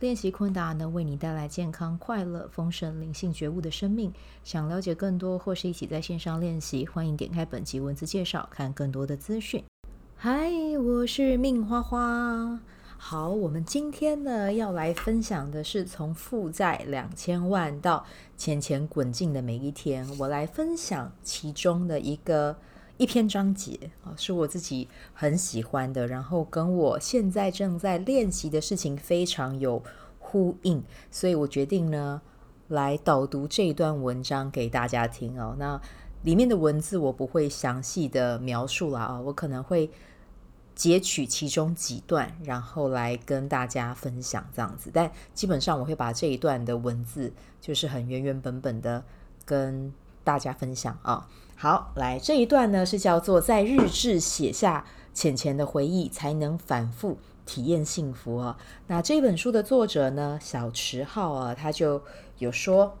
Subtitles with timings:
[0.00, 4.12] 练习昆达能为你带来健康、快乐、丰盛、灵性觉悟的生命。
[4.42, 9.62] 想了解更多或是一起在线上练习，欢迎点开本集文字介绍，看更多的资讯。
[10.16, 12.58] 嗨，我是命花花。
[12.98, 18.04] 好，我们今天呢要来分享的是从负债两千万到
[18.36, 20.06] 钱钱滚进的每一天。
[20.18, 22.56] 我来分享其中的一个
[22.96, 29.82] 一篇章节啊，是我自己很喜欢的，然后跟我现在正在练习的事情非常有
[30.18, 32.22] 呼应，所以我决定呢，
[32.68, 35.56] 来导读这一段文章给大家听哦。
[35.58, 35.80] 那
[36.22, 39.90] 里面的文字我不会详细的描述了啊，我可能会
[40.74, 44.90] 截取其中几段，然后来跟大家分享这样子。
[44.92, 49.04] 但基本上我会把这一段的文字，就是很原原本本的
[49.44, 49.92] 跟
[50.24, 51.28] 大家分享啊。
[51.54, 57.18] 好，来这一段呢是叫做在日志写下浅浅的回忆，才能反复。
[57.46, 58.56] 体验幸福啊！
[58.86, 62.02] 那这本书的作者呢，小池浩啊，他就
[62.38, 62.96] 有说，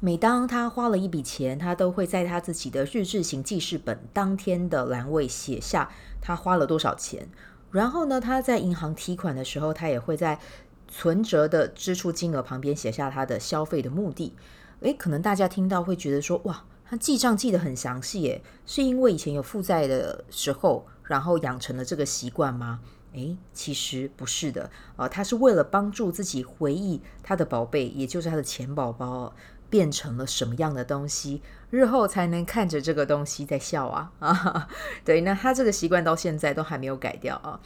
[0.00, 7.26] 每当他花了一笔钱，他都会在他自己的日志型记事本当天的栏位写下他花了多少钱。
[7.70, 10.38] 然后呢，他在银行提款的时候，他也会在
[10.86, 14.34] 存折的支出金额旁边写下他的消费的目的。
[14.80, 22.80] 诶，可能大家听到会觉得说，哇，他记账记得很详细，诶，是因为以前有负债的时候，然后养成了这个习惯吗？
[23.12, 29.34] 诶，其实不是的啊，他是为了帮助自己回忆他的宝贝，也就是他的钱宝宝
[29.68, 34.68] 变成了什么样的东西，日后才能看着这个东西在笑啊 啊！
[35.04, 37.60] 对，那他这个习惯到现在都还没有改掉啊。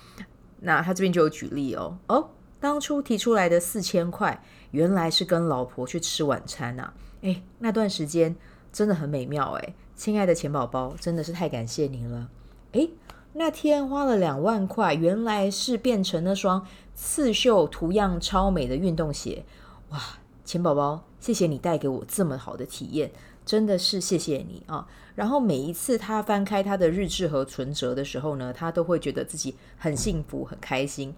[0.60, 6.94] 那他这边就有举例哦哦，当初提出来的四千块，原来是跟老婆去吃晚餐啊。
[7.24, 8.36] 诶，那段时间
[8.72, 12.30] 真的很美妙诶，亲爱的钱宝宝，真的是太感谢您了。
[12.72, 12.90] 诶。
[13.36, 16.64] 那天花了两万块，原来是变成那双
[16.94, 19.44] 刺绣图样超美的运动鞋。
[19.88, 19.98] 哇，
[20.44, 23.10] 钱宝宝，谢谢你带给我这么好的体验，
[23.44, 24.86] 真的是谢谢你啊！
[25.16, 31.12] 然后每一次他翻开他的日志和存折的时候呢，他都会觉得自己很幸福、很开心。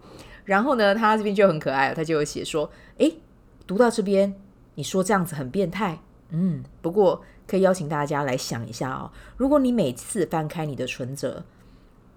[0.46, 3.18] 然后呢，他这边就很可爱了，他就有写说：“诶，
[3.66, 4.34] 读到这边，
[4.76, 6.00] 你说这样子很变态。
[6.28, 11.44] 嗯，不过可以邀请大家来想一下哦，如果你每次翻开你的存折，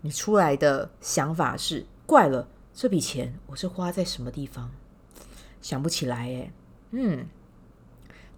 [0.01, 4.71] 你出来的想法是怪了，这笔钱我是花在什么地方？
[5.61, 6.51] 想不起来诶。
[6.91, 7.27] 嗯，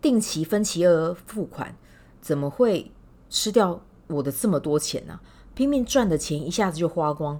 [0.01, 1.75] 定期分期额付款，
[2.19, 2.91] 怎么会
[3.29, 5.21] 吃掉我的这么多钱呢？
[5.53, 7.39] 拼命赚的钱一下子就花光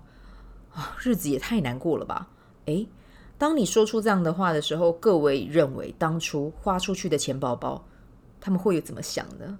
[0.73, 2.29] 啊，日子也太难过了吧？
[2.65, 2.87] 诶，
[3.41, 7.83] 当你说出这样的话的时候，各位认为当初花出去的钱宝宝，
[8.39, 9.57] 他们会有怎么想呢？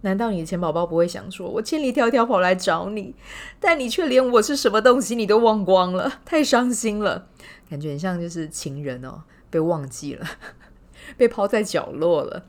[0.00, 3.14] 难道你的钱宝宝不会想说：“我千里迢迢跑来找你，
[3.60, 7.28] 但你却连我是什么东西你都忘光了，太伤心了。”
[7.68, 10.26] 感觉很像就是情人哦，被忘记了，
[11.18, 12.46] 被抛在角落了。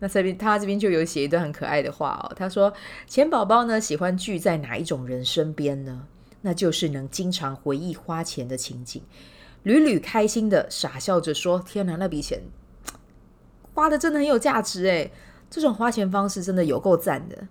[0.00, 2.72] 那这边他这边就有写一段很可爱的话哦，他说
[3.06, 6.06] ：“钱宝宝呢喜欢聚在哪一种人身边呢？
[6.40, 9.02] 那就是能经常回忆花钱的情景，
[9.62, 12.42] 屡屡开心的傻笑着说：‘天哪，那笔钱
[13.74, 15.12] 花的真的很有价值诶。’
[15.50, 17.48] 这种花钱方式真的有够赞的，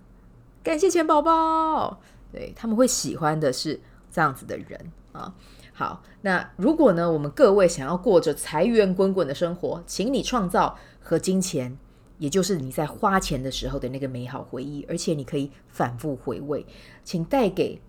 [0.62, 2.00] 感谢钱宝宝。
[2.30, 3.80] 对，他们会喜欢的是
[4.12, 5.34] 这样子的人啊。
[5.72, 11.76] 好，那如果呢，我们各位想要过着财源滚滚的生活，请你创造和金钱，
[12.18, 16.64] 也就是你在花钱的时候的那个美好回忆，而且你可以反复回味，
[17.02, 17.80] 请带给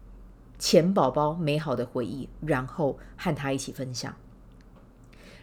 [0.60, 4.14] 钱宝宝美好的回忆，然后和他一起分享。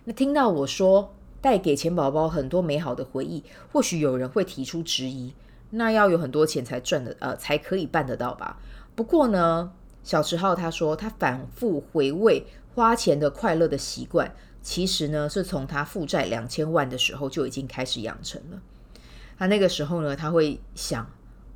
[0.05, 3.43] 那听到我说，带给钱宝宝很多美好的回忆，
[3.73, 5.33] 或许有人会提出质疑，
[5.71, 8.61] 那要有很多钱才赚的，呃，才可以办得到吧？
[8.95, 9.73] 不过呢，
[10.05, 18.61] 小池浩他说，他反复回味花钱的快乐的习惯，其实呢，是从他负债两千万的时候就已经开始养成了。
[19.39, 21.11] 他那个时候呢，他会想，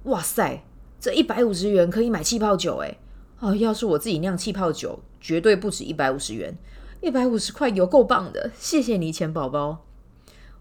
[0.04, 0.64] 哇塞，
[0.98, 2.98] 这一百五十元可以买气泡酒，诶，
[3.40, 6.54] 哦，要是我自己酿气泡酒，绝对不止一百五十元。
[7.00, 9.86] 一百五十块有够棒的，谢谢你，钱宝宝。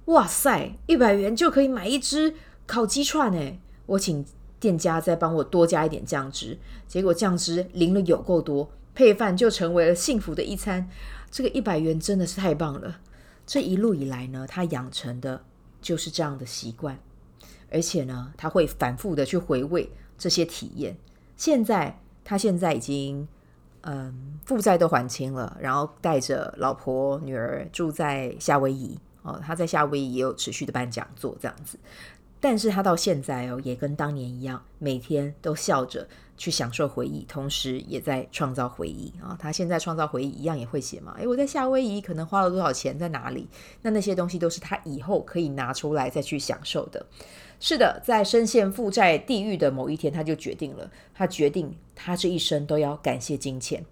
[0.05, 2.33] 哇塞，一百元就可以买一只
[2.65, 3.59] 烤鸡串诶！
[3.85, 4.25] 我请
[4.59, 10.89] 店家再帮我多加一点酱汁，结果酱汁淋了有够多，配饭就成为了幸福的一餐。
[11.29, 13.01] 这个一百元真的是太棒了。
[13.45, 15.43] 这一路以来呢，他养成的
[15.81, 16.97] 就是这样的习惯。
[17.69, 20.97] 而且呢，他会反复的去回味这些体验。
[21.35, 23.27] 现在他现在已经
[23.81, 31.77] 嗯负债都还清了，然后带着老婆女儿住在夏威夷哦，他在夏威夷也有持续的办讲座这样子。
[32.41, 36.07] 但是他到现在哦，也跟当年一样，每天都笑着
[36.39, 39.35] 去享受回忆，同时也在创造回忆啊。
[39.37, 41.13] 他现在创造回忆一样也会写嘛？
[41.19, 43.45] 诶，我在夏威夷可能花了多少钱，在哪里？
[43.81, 47.05] 那那些东西都是他以后可以拿出来再去享受的。
[47.59, 53.85] 是的，在深陷负债地狱的某一天，他就决定了，他决定他这一生都要感谢金钱。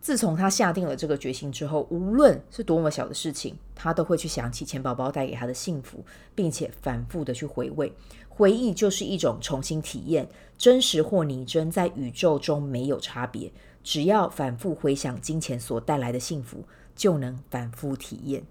[0.00, 7.92] 自从他下定了这个决心之后，无论是多么小的事情，他都会去想起钱宝宝带给他的幸福，并且反复的去回味。
[8.34, 10.26] 回忆就是一种重新体验，
[10.56, 13.52] 真实或拟真，在宇宙中没有差别。
[13.84, 16.64] 只要反复回想金钱所带来的幸福，
[16.96, 18.42] 就能反复体验。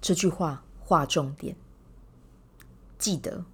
[0.00, 1.54] 这句话划重点，
[2.98, 3.44] 记得，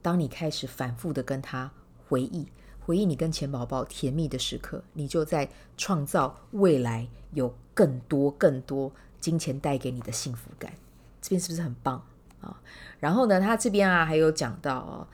[0.00, 1.70] 当你开始反复的跟他
[2.08, 2.48] 回忆。
[2.80, 5.46] 回忆你跟钱宝宝甜蜜的时刻，你就在
[5.76, 8.90] 创造未来有更多更多
[9.20, 10.72] 金钱带给你的幸福感。
[11.20, 12.02] 这边是不是很棒
[12.46, 12.62] 啊？
[12.98, 15.06] 然后呢，他这边啊还有讲到哦，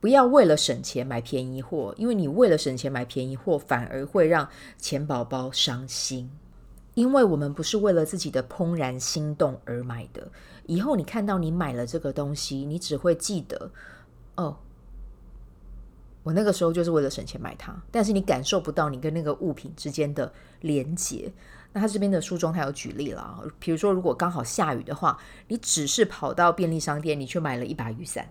[0.00, 4.48] 不要为了省钱买便宜货，因为你为了省钱买便宜货，反而会让
[4.78, 6.30] 钱宝宝伤心。
[6.94, 10.30] 因为我们不是为了自己的怦然心动而买的。
[10.66, 13.70] 以后你看到你买了这个东西，你只会记得
[14.36, 14.56] 哦。
[16.22, 21.32] 我那个时候就是为了省钱买它，但是你感受不到你跟那个物品之间的连结。
[21.74, 25.18] 那他这边的书中他有举例了，比如说如果刚好下雨的话，
[25.48, 28.30] 你只是跑到便利商店，你去买了一把雨伞，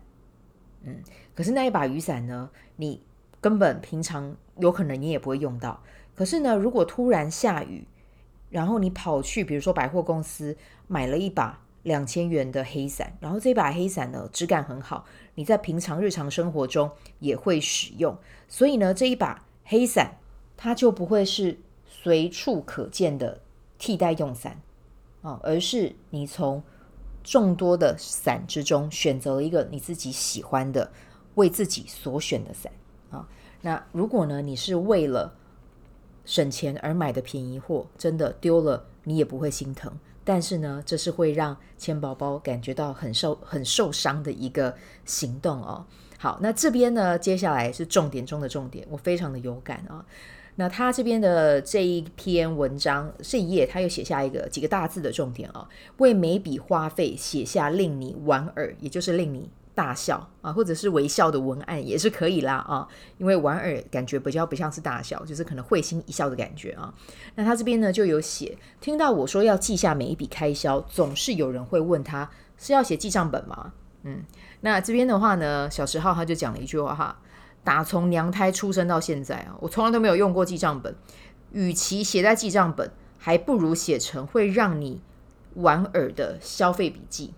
[0.83, 1.03] 嗯，
[1.35, 3.03] 可是那一把雨伞呢，你
[3.41, 5.83] 根本平常有可能你也不会用到。
[6.15, 7.85] 可是呢，如果突然下雨，
[8.49, 10.55] 然后你跑去比如说百货公司
[10.87, 15.05] 买了一把两千元的黑伞，然后这把黑伞呢质感很好。
[15.35, 18.17] 你在平常日常生活中也会使用，
[18.47, 20.19] 所以呢，这一把黑伞
[20.55, 21.59] 它就不会是
[22.03, 23.39] 随处可见的
[23.77, 24.59] 替代用伞
[25.21, 26.61] 啊，而是你从
[27.23, 30.91] 众多的伞之中选择了一个你自己喜欢的、
[31.35, 32.69] 为自己所选的伞
[33.09, 33.25] 啊。
[33.61, 35.33] 那如果呢，你是为了
[36.25, 39.91] 省钱而买的便宜货，真的丢了你也不会心疼。
[40.25, 45.85] 但是呢，这是会让钱宝宝感觉到很受很受伤的一个行动哦。
[46.17, 50.05] 好，那这边呢，接下来是重点中的重点，我非常的有感啊、
[50.55, 55.67] 那他这边的这一篇文章这一页，他又写下一个几个大字的重点啊、哦，
[55.97, 59.50] 为每笔花费写下令你莞尔，也就是令你。
[59.75, 66.94] 大笑啊，或者是微笑的文案也是可以啦啊，因为莞尔感觉比较不像是大笑，就是可能会心一笑的感觉啊。
[67.33, 73.73] 那他这边呢就有写，听到我说要记下每一笔开销，总是有人会问他是要写记账本吗？
[74.03, 74.23] 嗯，
[74.61, 77.19] 那这边的话呢，小时号他就讲了一句话哈，
[77.63, 80.95] 打从娘胎出生到现在啊，我从来都没有用过记账本，
[81.51, 85.01] 与其写在记账本，还不如写成会让你
[85.56, 87.33] 莞尔的消费笔记。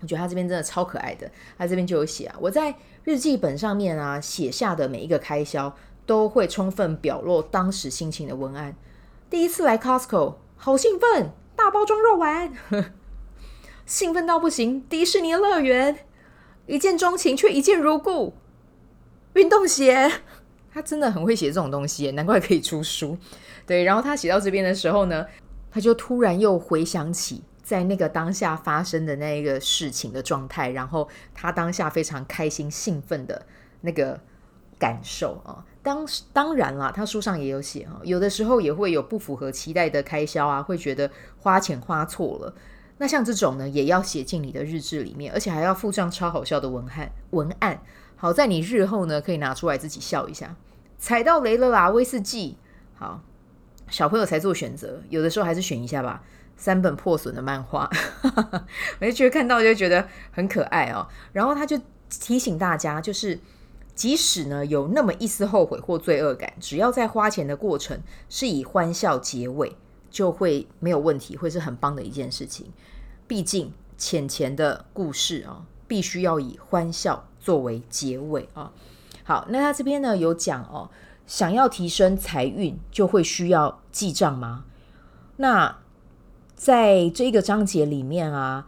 [0.00, 2.74] 我觉得他这边真的超可爱的，他这边就有写啊，我在
[3.04, 5.74] 日记本上面啊写下的每一个开销，
[6.06, 8.74] 都会充分表露当时心情的文案。
[9.30, 12.52] 第一次来 Costco，好兴奋，大包装肉丸，
[13.86, 14.82] 兴奋到不行。
[14.88, 15.98] 迪士尼乐园，
[16.66, 18.34] 一见钟情却一见如故。
[19.34, 20.10] 运动鞋，
[20.72, 23.16] 他真的很会写这种东西，难怪可以出书。
[23.66, 25.26] 对，然后他写到这边的时候呢，
[25.70, 27.44] 他就突然又回想起。
[27.64, 33.46] 在那个当下发生的那一个事情的状态，然后他当下非常开心兴奋的
[33.80, 34.20] 那个
[34.78, 42.54] 感受啊，当当然啦，他书上也有写啊，有的时候也会有不符合期待的开销啊，会觉得花钱花错了。
[42.98, 47.80] 那像这种呢，也要写进你的日志里面，而且还要附上超好笑的文案文案。
[48.24, 50.56] 好在你日后呢，可以拿出来自己笑一下。
[50.98, 52.56] 踩到雷了啦，威士忌。
[52.94, 53.20] 好，
[53.90, 56.24] 小朋友才做选择，有的时候还是选一下吧。
[56.56, 57.86] 三本破损的漫画，
[58.98, 61.06] 我就觉得看到就觉得很可爱哦。
[61.34, 61.78] 然后他就
[62.08, 63.38] 提醒大家，就是
[63.94, 68.00] 即使呢有那么一丝后悔或罪恶感，只要在花钱的过程
[68.30, 69.76] 是以欢笑结尾，
[70.10, 72.72] 就会没有问题，会是很棒的一件事情。
[73.28, 78.72] 毕竟钱钱的故事啊，必须要以欢笑作为结尾啊。
[79.22, 80.88] 好，那他这边呢有讲哦，
[81.26, 84.64] 想要提升财运，就会需要记账吗？
[85.36, 85.78] 那
[86.54, 88.66] 在这个章节里面啊，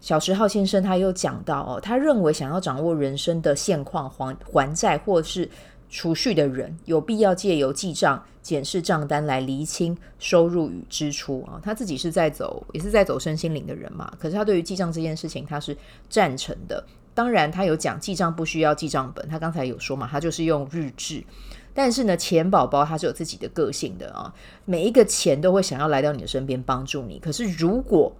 [0.00, 5.48] 小时浩先生他又讲到哦，他认为想要掌握人生的现况、还还债或是
[5.88, 11.60] 储蓄的人，有必要借由记账、检视账单来厘清收入与支出啊。
[11.62, 15.76] 他自己是在走，也是在走身心灵的人嘛，可是他对于记账这件事情，他是
[16.08, 16.84] 赞成的。
[17.14, 21.24] 当然他有讲记账不需要记账本，他刚才有说嘛，他就是用日志。
[21.72, 24.32] 但是呢，钱宝宝他是有自己的个性的啊，
[24.64, 27.18] 每一个钱都会想要来到你的身边帮助你。
[27.18, 28.12] 可是如果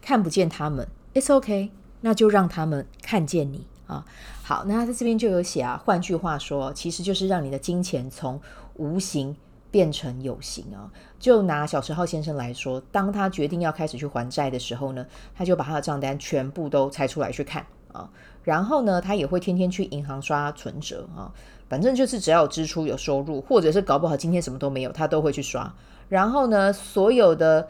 [0.00, 1.70] 看不见他们，it's OK，
[2.00, 4.04] 那就让他们看见你啊。
[4.42, 8.40] 好，那他在这边就有写啊，换句话说，其实就是让你的金钱从
[8.74, 9.36] 无形
[9.70, 10.90] 变成有形啊。
[11.18, 18.08] 就拿小十号先生来说，当他决定要开始去还债的时候呢，他就把他的账单全部都拆出来去看啊，
[18.44, 21.32] 然后呢，他也会天天去银行刷存折啊。
[21.68, 25.70] 反正就是只要有支出有收入，或者是搞不好今天什么都没有，他都会去刷。
[26.08, 27.68] 然后呢，所有的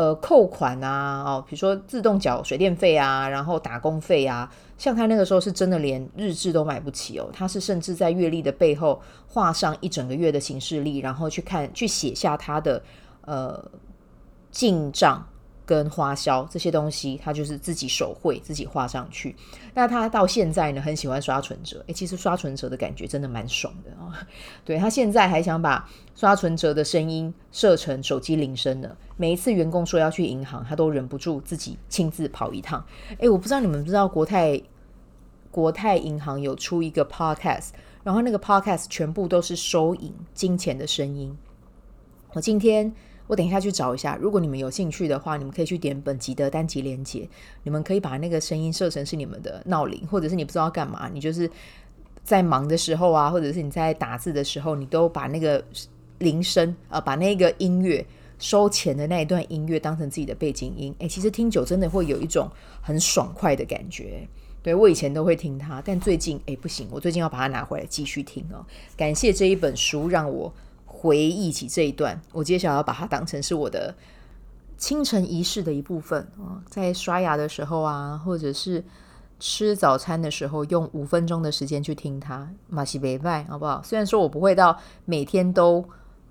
[0.00, 12.82] 呃扣款啊，哦，比如说自动缴水电费啊，然后打工费啊，像他那个时候是真的连日志都买不起哦，他是甚至在月历的背后画上一整个月的行事历，然后去看去写下他的
[13.26, 13.62] 呃
[14.50, 15.26] 进账。
[15.70, 19.36] 跟花销这些东西，他就是自己手绘，自己画上去。
[19.72, 21.80] 那他到现在呢，很喜欢刷存折。
[21.86, 24.26] 诶，其实刷存折的感觉真的蛮爽的啊、
[24.66, 28.96] 对，他现在还想把刷存折的声音设成手机铃声呢。
[29.16, 32.84] 每一次员工说要去银行，他都忍不住自己亲自跑一趟。
[33.18, 34.60] 诶，我不知道你们不知道国泰
[35.52, 37.68] 国泰银行有出一个 podcast，
[38.02, 41.38] 然后那个 podcast 全部都是收银金钱的声音。
[42.32, 42.92] 我今天。
[43.30, 47.28] 我等一下去找一下，如果你们有兴趣的话，你们可以去点本集的单集连接。
[47.62, 51.48] 你们可以把那个声音设成是你们的闹铃，或者是你不知道干嘛，你就是
[52.24, 55.64] 在忙的时候啊，或者是你在打字的时候，你都把那个
[56.18, 58.04] 铃声啊，把那个音乐
[58.40, 60.92] 收钱的那一段音乐当成自己的背景音。
[60.98, 62.50] 诶，其实听久真的会有一种
[62.82, 64.26] 很爽快的感觉。
[64.60, 68.66] 对，我以前都会听它，但最近诶不行，我最近要把它拿回来继续听哦。
[68.96, 70.52] 感谢这一本书让我。
[71.00, 73.94] 回忆起这一段，我接下来要把它当成是我的
[74.76, 78.84] 清晨仪式的一部分啊，在刷牙的时候啊，或者是
[79.38, 83.82] 吃早餐的时候，用五分钟的时间去听它，马西北拜，好不好？
[83.82, 85.82] 虽然说我不会到每天都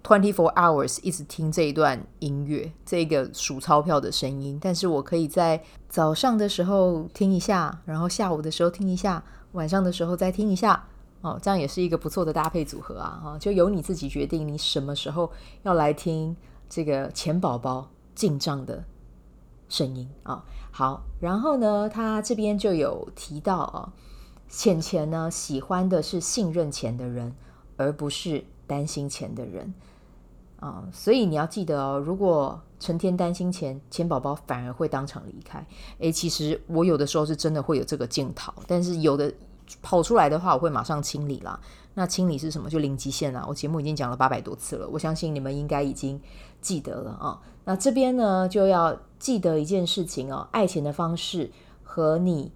[0.03, 5.59] twenty four hours 一直听这一段音乐，这个数钞票的声音，但是我可以在
[5.89, 9.23] 早上的时候听一下，然后下午的时候听一下，
[9.53, 10.85] 晚上的时候再听一下。
[11.21, 13.19] 哦，这样也是一个不错的搭配组合啊！
[13.21, 15.29] 哈，就由你自己决定，你什么时候
[15.63, 16.33] 要来听
[16.69, 18.81] 这个钱宝宝进账的
[19.67, 20.45] 声音啊？
[20.71, 23.91] 好，然后呢，他这边就有提到啊，
[24.47, 27.35] 钱钱呢喜欢的是信任钱的人，
[27.75, 29.73] 而不是担心钱的人
[30.61, 30.87] 啊。
[30.93, 35.67] 所以你要记得哦，如果成天担心钱，钱宝宝反而会当场离开。
[35.97, 39.33] 诶，其实我有的时候是真的会有这个镜头，但是有的。
[39.81, 41.59] 跑出来的话，我会马上清理啦。
[41.95, 42.69] 那清理是什么？
[42.69, 43.43] 就零极限啊！
[43.47, 46.21] 我节目已经讲了八百多次了，我相信你们应该已经
[46.61, 47.41] 记得了啊。
[47.65, 51.51] 那这边呢，就要记得一件事情哦，爱钱的方式
[51.83, 52.51] 和你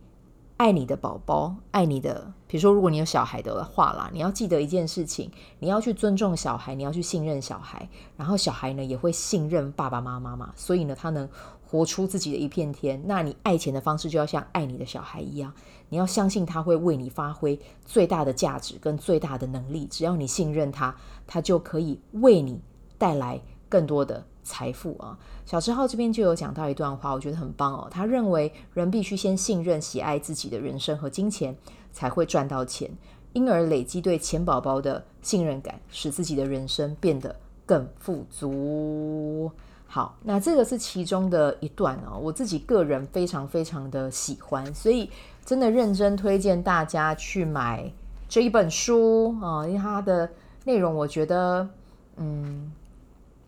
[0.55, 5.29] 爱你的宝宝、爱你的，比如说如果你有小孩的话啦，你要记得一件事情，
[5.59, 11.27] 你要去尊重小孩，你要去信任小孩，然后小孩呢也会信任爸爸妈妈嘛，所以呢，他能。
[11.73, 15.51] 活出自己的一片天，那你爱钱的方式就要像爱你的小孩一样，
[15.89, 19.87] 你要相信他会为你发挥最大的价值跟最大的能力。
[19.87, 22.61] 只要你信任他，他就可以为你
[22.99, 25.17] 带来更多的财富啊。
[25.47, 27.87] 小池浩这边就有讲到一段话，我觉得很棒哦。
[27.89, 31.57] 他认为人必须先信任、喜爱自己的人生和金钱，
[31.91, 32.87] 才会赚到钱，
[33.33, 39.49] 因而累积对钱宝宝的信任感，使自己的人生变得更富足。
[39.93, 45.07] 好，那这个是其中的一段哦，我自己个人非常非常的喜欢，所以
[45.45, 47.93] 真的认真推荐大家去买
[48.27, 50.27] 这一本书啊，因为它的
[50.65, 51.69] 内容我觉得，
[52.17, 52.71] 嗯，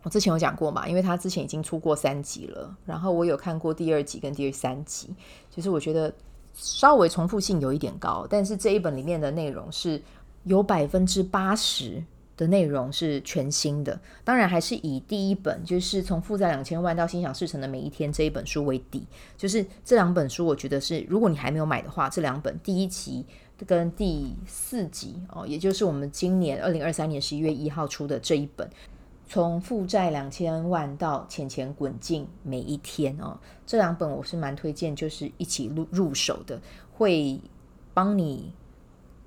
[0.03, 5.15] 我之前有讲过嘛，因为它之前已经出过三集了，然后我有看过第二集跟第三集，
[5.49, 6.13] 其实我觉得
[6.53, 9.99] 稍微重复性有一点高，但是这一本里面的内容是
[10.43, 12.03] 有百分之八十。
[12.37, 19.05] 的内容是全新的，当然还是以第一本，就是从负债两千万到心想事成的每一天这一本书为底。
[19.37, 23.25] 就是这两本书，我觉得是，如果你还没有买的话，这两本第一集
[23.65, 28.69] 跟第四集哦，也就是我们今年二零二三年十一月一号出的这一本，
[29.29, 36.59] 从负债两千万到钱钱滚进每一天哦，这两本我是蛮推荐，就是一起入入手的，
[36.91, 37.39] 会
[37.93, 38.51] 帮你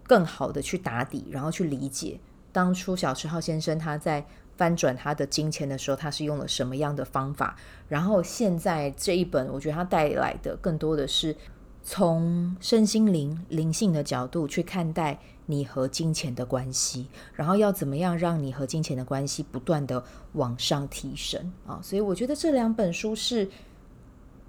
[0.06, 2.20] 更好的去打底，然后去理解。
[2.58, 7.56] 当初小池浩先生他在翻转他的金钱的时候，他是用了什么样的方法？
[7.86, 11.36] 然后现在这一本，我觉得他带来的更多的是
[11.84, 21.78] 从身心灵灵性的角度去看待你和金钱的关系，然后要怎么样让你和金钱的关系不断的往上提升啊！
[21.80, 23.48] 所以我觉得这两本书是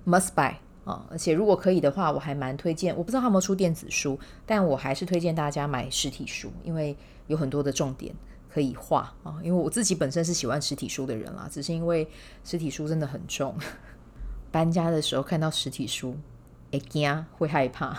[0.08, 1.06] must buy，啊。
[1.12, 6.98] 而且如果可以的话，我还蛮推荐，我不知道他有没有出电子书，但我还是推荐大家买实体书，因为
[7.30, 8.14] 有很多的重点
[8.54, 9.40] 可以画啊。
[9.42, 12.06] 因为我自己本身是喜欢实体书的人啦，只是因为
[12.44, 13.56] 实体书真的很重，
[14.52, 16.18] 搬家的时候看到实体书，
[16.72, 17.98] 会惊，会害怕。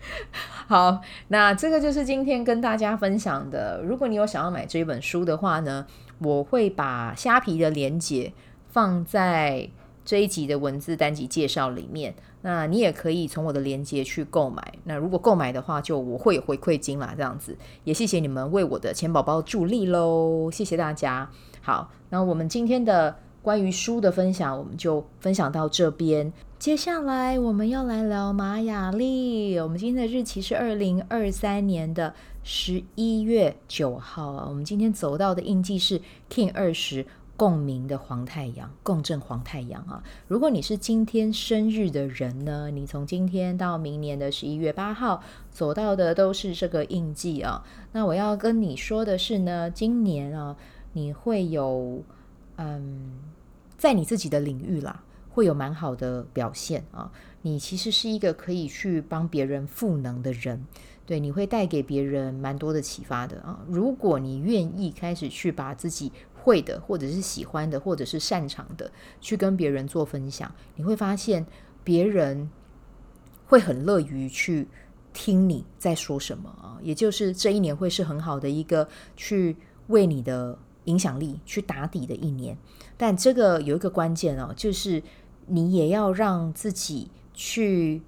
[0.68, 3.82] 好，那这个就是今天跟大家分享的。
[3.82, 5.86] 如果你有想要买这一本书的话呢，
[6.20, 8.32] 我会把虾皮的连接
[8.68, 9.68] 放在
[10.08, 12.14] 这一集的文字单集介绍里面。
[12.40, 14.72] 那你也可以从我的链接去购买。
[14.84, 17.54] 那如果购买的话，就我会有回馈金啦，这样子。
[17.84, 21.30] 也谢谢你们为我的钱宝宝助力喽，谢谢大家。
[21.60, 26.32] 好，那我们今天的关于书的分享，我们就分享到这边。
[26.58, 29.58] 接下来我们要来聊玛雅历。
[29.58, 34.46] 我们今天的日期是二零二三年的十一月九号啊。
[34.48, 36.00] 我们今天走到的印记是
[36.30, 37.06] King 二十
[37.38, 40.02] 共鸣的黄太阳，共振黄太阳啊。
[40.26, 47.62] 如果你是今天生日的人呢，你从今天到明年的十一月八号走到的都是这个印记啊。
[47.92, 50.56] 那我要跟你说的是呢，今年啊，
[50.94, 52.02] 你会有
[52.56, 53.12] 嗯，
[53.76, 55.04] 在你自己的领域啦。
[55.30, 57.12] 会有蛮好的表现啊！
[57.42, 60.66] 你其实是一个可以去帮别人赋能的人，
[61.06, 63.60] 对，你会带给别人蛮多的启发的啊！
[63.68, 66.10] 如果你愿意开始去把自己
[66.48, 68.90] 会的，或者是喜欢的，或者是擅长的，
[69.20, 71.44] 去跟别人做分享，你会发现
[71.84, 72.48] 别人
[73.44, 74.66] 会很乐于去
[75.12, 76.78] 听你在说什么啊！
[76.82, 79.56] 也就是这一年会是很好的一个去
[79.88, 82.56] 为你的影响力去打底的一年，
[82.96, 85.02] 但这个有一个关键哦，就是。
[85.50, 88.02] 你也要让自己去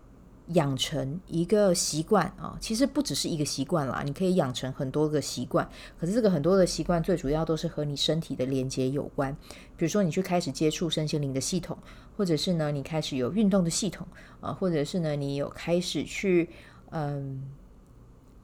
[0.54, 5.68] 养成一个习惯啊，其实不只是一个习惯啦，你可以养成很多个习惯。
[5.98, 9.36] 可是这个很多的习惯，最主要都是和你身体的连接有关。
[9.76, 11.76] 比如说，你去开始接触身心灵的系统，
[12.16, 14.06] 或者是呢，你开始有运动的系统
[14.40, 16.48] 啊，或者是呢，你有开始去
[16.90, 17.42] 嗯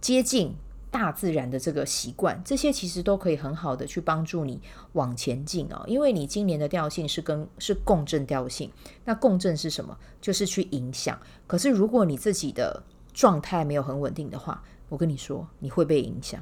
[0.00, 0.54] 接近。
[0.90, 4.60] 大自然的这个习惯，这些其实都可以很好的去帮助你
[4.92, 5.84] 往前进哦。
[5.86, 8.70] 因为你今年的调性是跟是共振调性，
[9.04, 9.96] 那共振是什么？
[10.20, 11.18] 就是去影响。
[11.46, 16.40] 可是如果你自己的状态没有很稳定的话，我跟你说，你会被影响，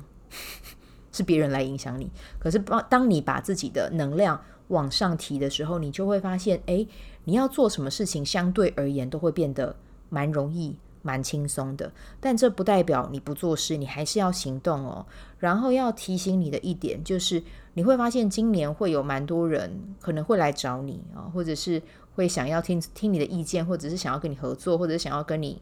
[1.11, 2.11] 是别人来影响你。
[2.39, 6.87] 可是当当你把自己的能量往上提的时候，你就会发现，诶，
[7.25, 9.75] 你要做什么事情，相对而言都会变得
[10.11, 10.77] 蛮容易。
[11.05, 15.07] 蛮轻松的，但这不代表你不做事，你还是要行动哦。
[15.39, 17.41] 然后要提醒你的一点就是，
[17.75, 21.81] 你会发现今年会有蛮多人可能会来找你啊，或者是
[22.17, 25.61] 会想要听听你的意见，或者是想要跟你合作，或者是想要跟你。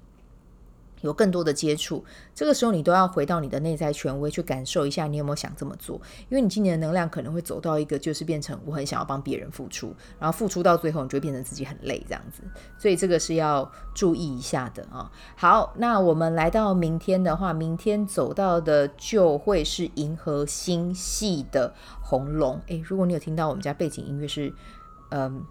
[1.03, 6.01] 有更多的接触，这个时候你都要回到你的内在权威去感受一下，你有没有想这么做？
[6.29, 12.43] 因为你今年的能量可能会走到一个，就是变成我很想要帮别人付出，然后付出到最后，你就会变成自己很累这样子。
[12.79, 15.11] 所以这个是要注意一下的啊。
[15.37, 22.61] 好，那我们来到明天的话，明天走到的就会是银河星系的红龙。
[22.69, 24.53] 诶，如果你有听到我们家背景音乐是，
[25.11, 25.45] 嗯。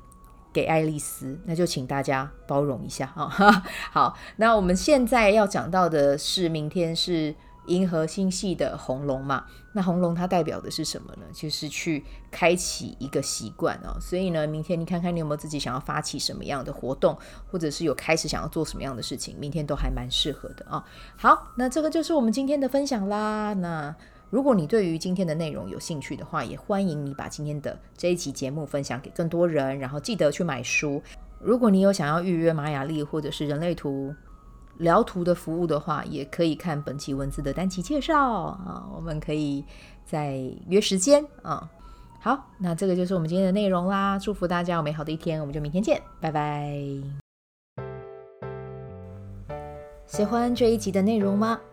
[0.53, 3.29] 给爱丽丝，那就请大家包容一下啊！
[3.91, 7.33] 好，那我们现在要讲到的是，明天是
[7.67, 9.45] 银河星系的红龙嘛？
[9.73, 11.23] 那红龙它代表的是什么呢？
[11.33, 13.95] 就是去开启一个习惯啊！
[14.01, 17.17] 所以呢，明天你看看你有没有自己想要发起什么样的活动，
[17.49, 20.83] 或者是有开始想要做什么样的事情，明天都还蛮适合的啊！
[21.15, 23.53] 好，那这个就是我们今天的分享啦。
[23.53, 23.95] 那
[24.31, 31.03] 如果你对于今天的内容有兴趣的话，也欢迎你把今天的这一期节目分享给更多人，然后记得去买书。
[31.41, 34.15] 如果你有想要预约玛雅历或者是人类图
[34.77, 39.65] 疗图的服务的话，也可以看本期文字的单期介绍啊，我们可以
[40.05, 40.39] 再
[40.69, 41.69] 约时间啊。
[42.21, 46.73] 好，那这个就是我们今天的内容啦，祝福大家有美好的一天，我们就明天见，拜拜。
[50.05, 51.59] 喜欢这一集的内容吗？